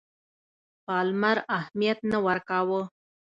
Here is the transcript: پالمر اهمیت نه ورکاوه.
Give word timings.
پالمر 0.85 1.37
اهمیت 1.57 1.99
نه 2.11 2.17
ورکاوه. 2.25 2.81